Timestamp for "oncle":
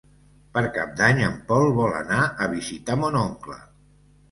3.23-3.63